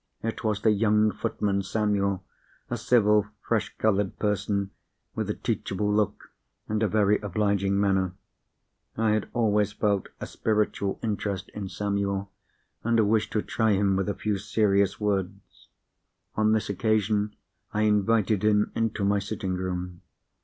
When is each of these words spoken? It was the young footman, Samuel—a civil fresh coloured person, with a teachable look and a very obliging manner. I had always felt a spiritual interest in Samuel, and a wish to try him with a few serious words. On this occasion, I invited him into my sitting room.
It 0.23 0.43
was 0.43 0.63
the 0.63 0.71
young 0.71 1.11
footman, 1.11 1.61
Samuel—a 1.61 2.75
civil 2.75 3.27
fresh 3.39 3.77
coloured 3.77 4.17
person, 4.17 4.71
with 5.13 5.29
a 5.29 5.35
teachable 5.35 5.93
look 5.93 6.31
and 6.67 6.81
a 6.81 6.87
very 6.87 7.19
obliging 7.19 7.79
manner. 7.79 8.15
I 8.97 9.11
had 9.11 9.29
always 9.31 9.73
felt 9.73 10.09
a 10.19 10.25
spiritual 10.25 10.99
interest 11.03 11.49
in 11.49 11.69
Samuel, 11.69 12.31
and 12.83 12.97
a 12.97 13.05
wish 13.05 13.29
to 13.29 13.43
try 13.43 13.73
him 13.73 13.95
with 13.95 14.09
a 14.09 14.15
few 14.15 14.39
serious 14.39 14.99
words. 14.99 15.67
On 16.33 16.51
this 16.53 16.67
occasion, 16.67 17.35
I 17.71 17.83
invited 17.83 18.43
him 18.43 18.71
into 18.73 19.05
my 19.05 19.19
sitting 19.19 19.53
room. 19.53 20.01